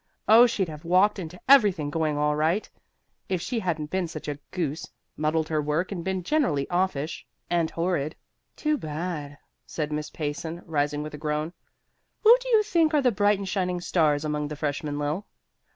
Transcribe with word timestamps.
Oh, 0.27 0.47
she'd 0.47 0.67
have 0.67 0.83
walked 0.83 1.19
into 1.19 1.39
everything 1.47 1.91
going 1.91 2.17
all 2.17 2.35
right, 2.35 2.67
if 3.29 3.39
she 3.39 3.59
hadn't 3.59 3.91
been 3.91 4.07
such 4.07 4.27
a 4.27 4.39
goose 4.49 4.89
muddled 5.15 5.47
her 5.49 5.61
work 5.61 5.91
and 5.91 6.03
been 6.03 6.23
generally 6.23 6.67
offish 6.71 7.23
and 7.51 7.69
horrid." 7.69 8.15
"Too 8.55 8.79
bad," 8.79 9.37
said 9.67 9.91
Miss 9.91 10.09
Payson, 10.09 10.63
rising 10.65 11.03
with 11.03 11.13
a 11.13 11.19
groan. 11.19 11.53
"Who 12.23 12.35
do 12.41 12.49
you 12.49 12.63
think 12.63 12.95
are 12.95 13.01
the 13.03 13.11
bright 13.11 13.37
and 13.37 13.47
shining 13.47 13.79
stars 13.79 14.25
among 14.25 14.47
the 14.47 14.55
freshmen, 14.55 14.97
Lil?" 14.97 15.27